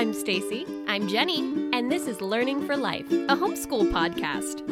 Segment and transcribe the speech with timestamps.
[0.00, 0.64] I'm Stacy.
[0.88, 1.40] I'm Jenny.
[1.74, 4.66] And this is Learning for Life, a homeschool podcast.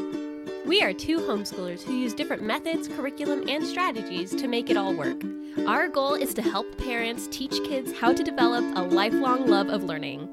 [0.65, 4.95] We are two homeschoolers who use different methods, curriculum, and strategies to make it all
[4.95, 5.21] work.
[5.67, 9.85] Our goal is to help parents teach kids how to develop a lifelong love of
[9.85, 10.31] learning.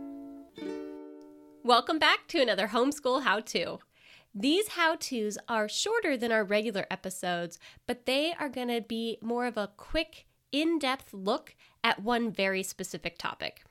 [1.62, 3.80] Welcome back to another homeschool how to.
[4.34, 9.18] These how to's are shorter than our regular episodes, but they are going to be
[9.22, 11.54] more of a quick, in depth look
[11.84, 13.65] at one very specific topic.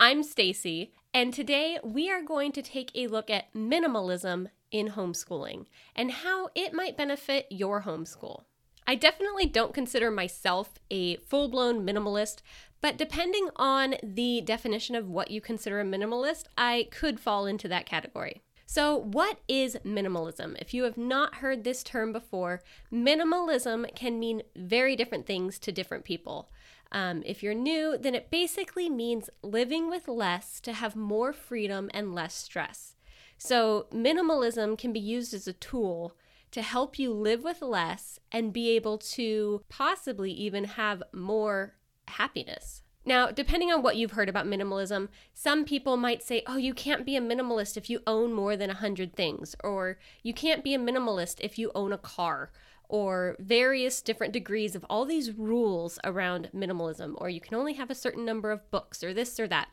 [0.00, 5.66] I'm Stacy, and today we are going to take a look at minimalism in homeschooling
[5.96, 8.42] and how it might benefit your homeschool.
[8.86, 12.42] I definitely don't consider myself a full blown minimalist,
[12.80, 17.66] but depending on the definition of what you consider a minimalist, I could fall into
[17.66, 18.42] that category.
[18.66, 20.54] So, what is minimalism?
[20.60, 22.62] If you have not heard this term before,
[22.92, 26.50] minimalism can mean very different things to different people.
[26.90, 31.90] Um, if you're new, then it basically means living with less to have more freedom
[31.92, 32.94] and less stress.
[33.36, 36.16] So, minimalism can be used as a tool
[36.50, 41.74] to help you live with less and be able to possibly even have more
[42.08, 42.82] happiness.
[43.04, 47.06] Now, depending on what you've heard about minimalism, some people might say, oh, you can't
[47.06, 50.78] be a minimalist if you own more than 100 things, or you can't be a
[50.78, 52.50] minimalist if you own a car,
[52.88, 57.90] or various different degrees of all these rules around minimalism, or you can only have
[57.90, 59.68] a certain number of books, or this or that.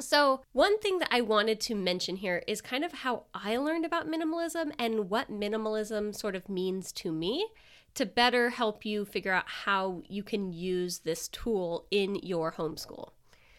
[0.00, 3.84] So, one thing that I wanted to mention here is kind of how I learned
[3.84, 7.48] about minimalism and what minimalism sort of means to me
[7.94, 13.10] to better help you figure out how you can use this tool in your homeschool.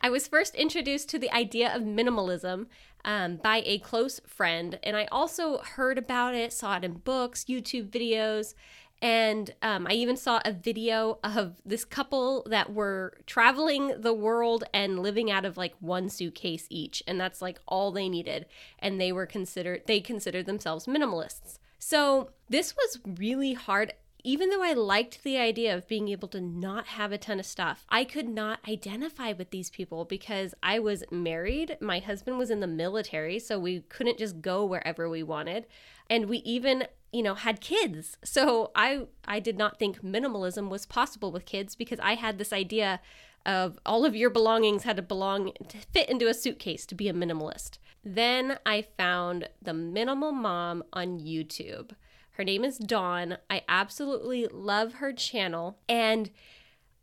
[0.01, 2.65] I was first introduced to the idea of minimalism
[3.05, 7.45] um, by a close friend, and I also heard about it, saw it in books,
[7.45, 8.55] YouTube videos,
[9.01, 14.63] and um, I even saw a video of this couple that were traveling the world
[14.73, 17.01] and living out of like one suitcase each.
[17.07, 18.45] And that's like all they needed.
[18.77, 21.57] And they were considered, they considered themselves minimalists.
[21.79, 26.41] So this was really hard even though I liked the idea of being able to
[26.41, 30.79] not have a ton of stuff, I could not identify with these people because I
[30.79, 31.77] was married.
[31.81, 35.65] My husband was in the military, so we couldn't just go wherever we wanted.
[36.09, 38.17] And we even, you know, had kids.
[38.23, 42.53] So I I did not think minimalism was possible with kids because I had this
[42.53, 43.01] idea
[43.45, 47.09] of all of your belongings had to belong to fit into a suitcase to be
[47.09, 47.79] a minimalist.
[48.03, 51.91] Then I found the minimal mom on YouTube.
[52.31, 53.37] Her name is Dawn.
[53.49, 55.79] I absolutely love her channel.
[55.89, 56.29] And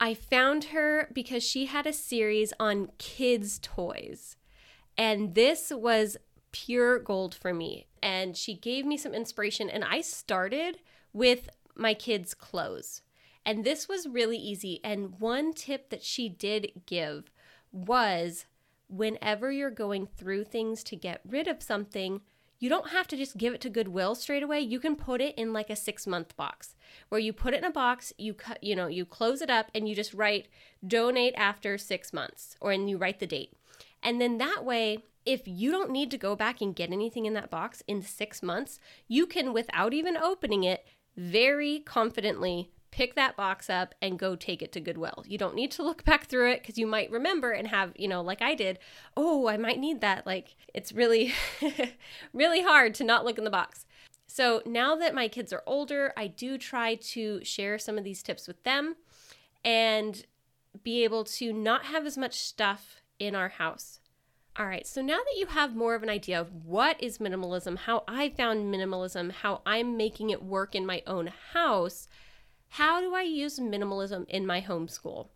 [0.00, 4.36] I found her because she had a series on kids' toys.
[4.97, 6.16] And this was
[6.52, 7.88] pure gold for me.
[8.03, 9.69] And she gave me some inspiration.
[9.69, 10.78] And I started
[11.12, 13.03] with my kids' clothes.
[13.44, 14.81] And this was really easy.
[14.84, 17.31] And one tip that she did give
[17.72, 18.47] was
[18.88, 22.20] whenever you're going through things to get rid of something,
[22.59, 24.60] you don't have to just give it to Goodwill straight away.
[24.60, 26.75] You can put it in like a 6 month box
[27.09, 29.70] where you put it in a box, you cut, you know, you close it up
[29.75, 30.48] and you just write
[30.86, 33.53] donate after 6 months or and you write the date.
[34.03, 34.98] And then that way
[35.28, 38.43] if you don't need to go back and get anything in that box in 6
[38.43, 44.34] months, you can without even opening it very confidently pick that box up and go
[44.34, 45.22] take it to Goodwill.
[45.28, 48.09] You don't need to look back through it because you might remember and have, you
[48.09, 48.78] know, like I did,
[49.16, 50.27] oh, I might need that.
[50.27, 51.34] Like it's really,
[52.33, 53.84] really hard to not look in the box.
[54.27, 58.22] So now that my kids are older, I do try to share some of these
[58.22, 58.97] tips with them
[59.65, 60.25] and
[60.83, 64.00] be able to not have as much stuff in our house.
[64.58, 67.78] All right, so now that you have more of an idea of what is minimalism,
[67.78, 72.08] how I found minimalism, how I'm making it work in my own house,
[72.70, 75.28] how do I use minimalism in my homeschool?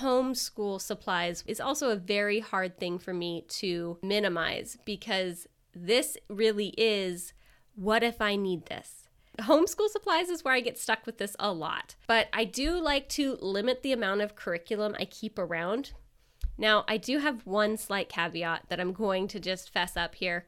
[0.00, 6.74] Homeschool supplies is also a very hard thing for me to minimize because this really
[6.76, 7.34] is
[7.76, 9.06] what if I need this?
[9.38, 13.08] Homeschool supplies is where I get stuck with this a lot, but I do like
[13.10, 15.92] to limit the amount of curriculum I keep around.
[16.58, 20.46] Now, I do have one slight caveat that I'm going to just fess up here.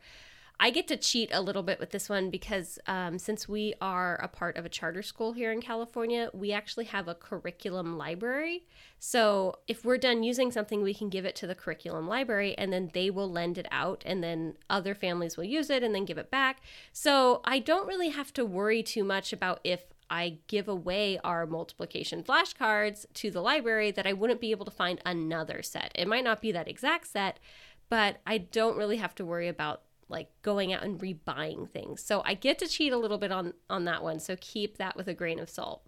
[0.60, 4.16] I get to cheat a little bit with this one because um, since we are
[4.16, 8.64] a part of a charter school here in California, we actually have a curriculum library.
[8.99, 12.72] So if we're done using something, we can give it to the curriculum library and
[12.72, 16.05] then they will lend it out and then other families will use it and then
[16.05, 16.60] give it back.
[16.93, 21.46] So I don't really have to worry too much about if I give away our
[21.46, 25.93] multiplication flashcards to the library that I wouldn't be able to find another set.
[25.94, 27.38] It might not be that exact set,
[27.88, 32.02] but I don't really have to worry about like going out and rebuying things.
[32.02, 34.20] So I get to cheat a little bit on on that one.
[34.20, 35.82] So keep that with a grain of salt.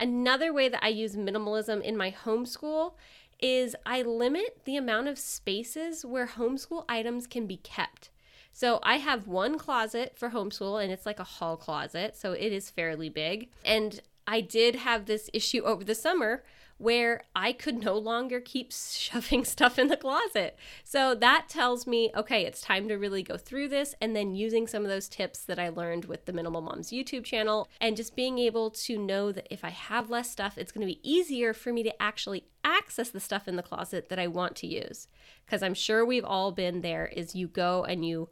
[0.00, 2.94] Another way that I use minimalism in my homeschool
[3.40, 8.10] is I limit the amount of spaces where homeschool items can be kept.
[8.52, 12.52] So I have one closet for homeschool and it's like a hall closet, so it
[12.52, 13.48] is fairly big.
[13.64, 16.42] And I did have this issue over the summer
[16.82, 20.56] where I could no longer keep shoving stuff in the closet.
[20.82, 24.66] So that tells me, okay, it's time to really go through this and then using
[24.66, 28.16] some of those tips that I learned with the Minimal Moms YouTube channel and just
[28.16, 31.54] being able to know that if I have less stuff, it's going to be easier
[31.54, 35.06] for me to actually access the stuff in the closet that I want to use.
[35.46, 38.28] Because I'm sure we've all been there is you go and you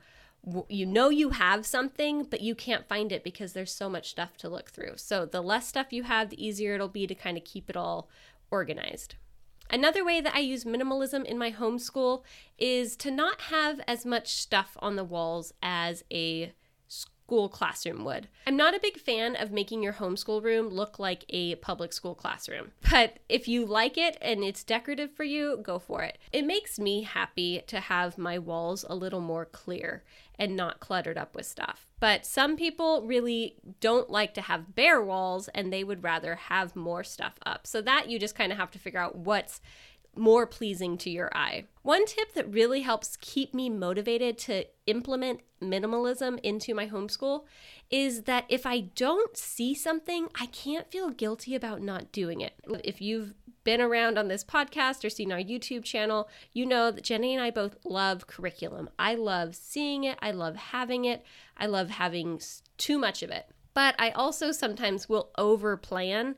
[0.69, 4.37] you know you have something, but you can't find it because there's so much stuff
[4.39, 4.95] to look through.
[4.97, 7.77] So the less stuff you have, the easier it'll be to kind of keep it
[7.77, 8.09] all
[8.51, 9.17] organized.
[9.73, 12.23] Another way that I use minimalism in my homeschool
[12.59, 16.53] is to not have as much stuff on the walls as a
[17.31, 18.27] school classroom would.
[18.49, 22.17] I'm not a big fan of making your homeschool room look like a public school
[22.17, 26.19] classroom, but if you like it and it's decorative for you, go for it.
[26.33, 30.03] It makes me happy to have my walls a little more clear
[30.41, 31.87] and not cluttered up with stuff.
[32.01, 36.75] But some people really don't like to have bare walls and they would rather have
[36.75, 37.67] more stuff up.
[37.67, 39.61] So that you just kind of have to figure out what's
[40.17, 41.67] more pleasing to your eye.
[41.83, 47.45] One tip that really helps keep me motivated to implement minimalism into my homeschool
[47.91, 52.55] is that if I don't see something, I can't feel guilty about not doing it.
[52.83, 53.35] If you've
[53.65, 57.43] been around on this podcast or seen our YouTube channel, you know that Jenny and
[57.43, 58.91] I both love curriculum.
[58.99, 61.25] I love seeing it, I love having it,
[61.57, 62.41] I love having
[62.79, 63.47] too much of it.
[63.75, 66.37] But I also sometimes will over plan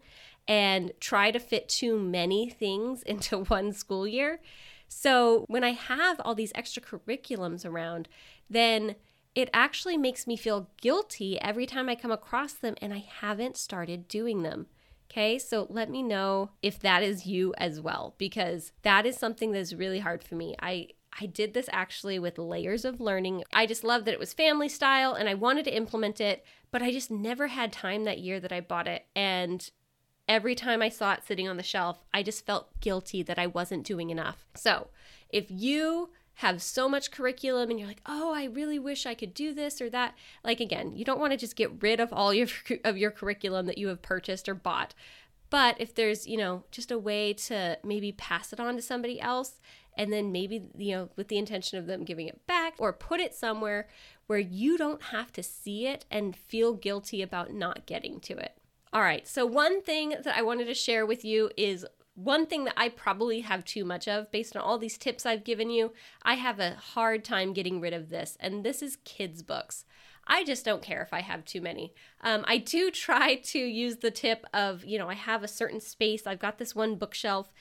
[0.48, 4.40] and try to fit too many things into one school year.
[4.88, 8.08] So when I have all these extra curriculums around,
[8.50, 8.96] then
[9.34, 13.56] it actually makes me feel guilty every time I come across them and I haven't
[13.56, 14.66] started doing them.
[15.12, 19.52] Okay, so let me know if that is you as well, because that is something
[19.52, 20.56] that's really hard for me.
[20.60, 20.88] I
[21.20, 23.44] I did this actually with layers of learning.
[23.52, 26.80] I just loved that it was family style and I wanted to implement it, but
[26.80, 29.04] I just never had time that year that I bought it.
[29.14, 29.70] And
[30.26, 33.46] every time I saw it sitting on the shelf, I just felt guilty that I
[33.46, 34.46] wasn't doing enough.
[34.54, 34.88] So,
[35.28, 36.08] if you
[36.42, 39.80] have so much curriculum and you're like, "Oh, I really wish I could do this
[39.80, 42.48] or that." Like again, you don't want to just get rid of all your
[42.84, 44.94] of your curriculum that you have purchased or bought.
[45.52, 49.20] But if there's, you know, just a way to maybe pass it on to somebody
[49.20, 49.60] else
[49.98, 53.20] and then maybe, you know, with the intention of them giving it back or put
[53.20, 53.86] it somewhere
[54.28, 58.56] where you don't have to see it and feel guilty about not getting to it.
[58.94, 62.64] All right, so one thing that I wanted to share with you is one thing
[62.64, 65.92] that I probably have too much of based on all these tips I've given you.
[66.22, 69.84] I have a hard time getting rid of this, and this is kids' books.
[70.26, 71.94] I just don't care if I have too many.
[72.20, 75.80] Um, I do try to use the tip of, you know, I have a certain
[75.80, 76.26] space.
[76.26, 77.52] I've got this one bookshelf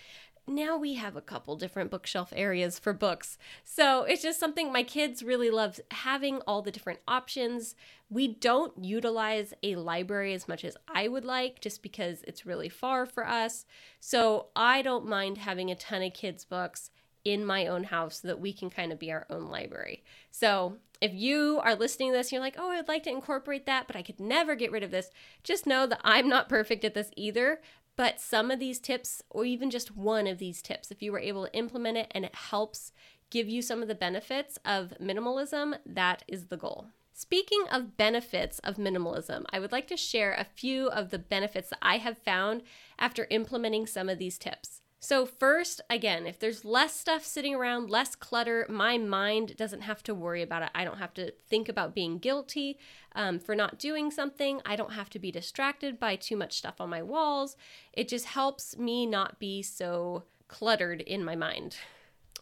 [0.47, 3.38] now we have a couple different bookshelf areas for books.
[3.63, 7.75] So it's just something my kids really love having all the different options.
[8.09, 12.69] We don't utilize a library as much as I would like just because it's really
[12.69, 13.65] far for us.
[13.99, 16.89] So I don't mind having a ton of kids' books
[17.23, 20.03] in my own house so that we can kind of be our own library.
[20.31, 23.87] So if you are listening to this, you're like, oh, I'd like to incorporate that,
[23.87, 25.09] but I could never get rid of this,
[25.44, 27.59] just know that I'm not perfect at this either.
[27.95, 31.19] But some of these tips, or even just one of these tips, if you were
[31.19, 32.91] able to implement it and it helps
[33.29, 36.87] give you some of the benefits of minimalism, that is the goal.
[37.13, 41.69] Speaking of benefits of minimalism, I would like to share a few of the benefits
[41.69, 42.63] that I have found
[42.97, 44.81] after implementing some of these tips.
[45.03, 50.03] So, first, again, if there's less stuff sitting around, less clutter, my mind doesn't have
[50.03, 50.69] to worry about it.
[50.75, 52.77] I don't have to think about being guilty
[53.15, 54.61] um, for not doing something.
[54.63, 57.57] I don't have to be distracted by too much stuff on my walls.
[57.93, 61.77] It just helps me not be so cluttered in my mind.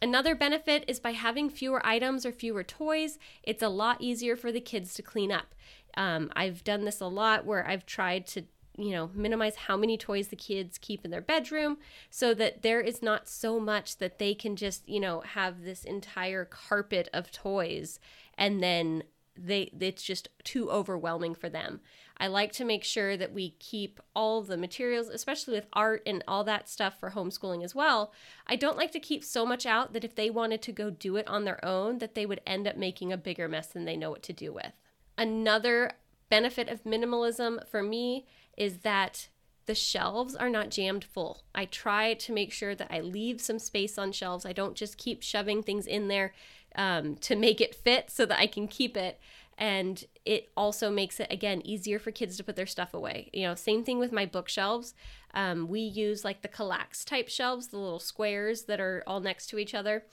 [0.02, 4.52] Another benefit is by having fewer items or fewer toys, it's a lot easier for
[4.52, 5.54] the kids to clean up.
[5.96, 8.44] Um, I've done this a lot where I've tried to
[8.80, 12.80] you know, minimize how many toys the kids keep in their bedroom so that there
[12.80, 17.30] is not so much that they can just, you know, have this entire carpet of
[17.30, 18.00] toys
[18.36, 19.02] and then
[19.36, 21.80] they it's just too overwhelming for them.
[22.18, 26.22] I like to make sure that we keep all the materials, especially with art and
[26.28, 28.12] all that stuff for homeschooling as well.
[28.46, 31.16] I don't like to keep so much out that if they wanted to go do
[31.16, 33.96] it on their own that they would end up making a bigger mess than they
[33.96, 34.72] know what to do with.
[35.16, 35.92] Another
[36.30, 39.28] benefit of minimalism for me is that
[39.66, 41.44] the shelves are not jammed full.
[41.54, 44.46] I try to make sure that I leave some space on shelves.
[44.46, 46.32] I don't just keep shoving things in there
[46.74, 49.20] um, to make it fit so that I can keep it.
[49.58, 53.42] and it also makes it again easier for kids to put their stuff away you
[53.42, 54.94] know same thing with my bookshelves
[55.34, 59.48] um, we use like the Kallax type shelves the little squares that are all next
[59.48, 60.04] to each other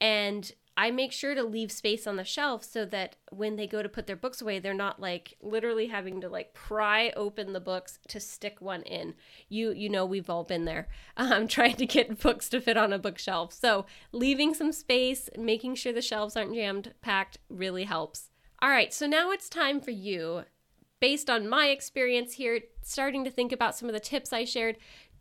[0.00, 3.82] and I make sure to leave space on the shelf so that when they go
[3.82, 7.60] to put their books away, they're not like literally having to like pry open the
[7.60, 9.14] books to stick one in.
[9.48, 12.92] You you know we've all been there, um, trying to get books to fit on
[12.92, 13.54] a bookshelf.
[13.54, 18.30] So leaving some space, making sure the shelves aren't jammed packed, really helps.
[18.60, 20.44] All right, so now it's time for you,
[21.00, 24.76] based on my experience here, starting to think about some of the tips I shared.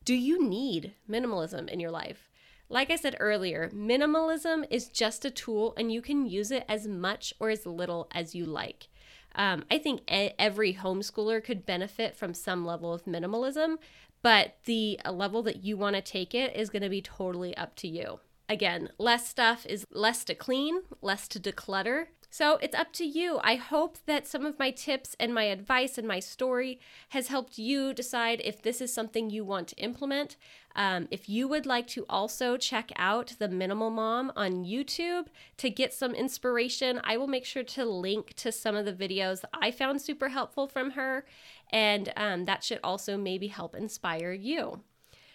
[0.05, 2.29] Do you need minimalism in your life?
[2.67, 6.87] Like I said earlier, minimalism is just a tool and you can use it as
[6.87, 8.87] much or as little as you like.
[9.35, 13.77] Um, I think every homeschooler could benefit from some level of minimalism,
[14.21, 17.75] but the level that you want to take it is going to be totally up
[17.77, 18.19] to you.
[18.47, 23.39] Again, less stuff is less to clean, less to declutter, so it's up to you.
[23.45, 27.57] I hope that some of my tips and my advice and my story has helped
[27.57, 30.35] you decide if this is something you want to implement.
[30.75, 35.69] Um, if you would like to also check out the Minimal Mom on YouTube to
[35.69, 39.51] get some inspiration, I will make sure to link to some of the videos that
[39.53, 41.25] I found super helpful from her,
[41.69, 44.81] and um, that should also maybe help inspire you.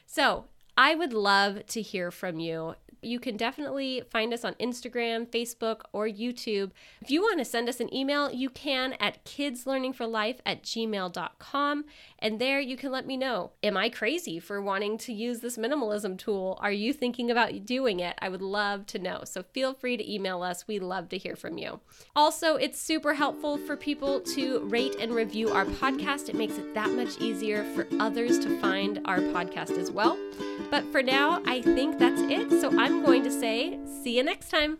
[0.04, 0.44] So,
[0.80, 5.82] I would love to hear from you you can definitely find us on Instagram, Facebook,
[5.92, 6.70] or YouTube.
[7.00, 11.84] If you want to send us an email, you can at kidslearningforlife at gmail.com.
[12.18, 15.56] And there you can let me know Am I crazy for wanting to use this
[15.56, 16.58] minimalism tool?
[16.60, 18.16] Are you thinking about doing it?
[18.20, 19.22] I would love to know.
[19.24, 20.66] So feel free to email us.
[20.68, 21.80] We love to hear from you.
[22.14, 26.28] Also, it's super helpful for people to rate and review our podcast.
[26.28, 30.18] It makes it that much easier for others to find our podcast as well.
[30.70, 32.60] But for now, I think that's it.
[32.60, 34.78] So I'm going to say, see you next time.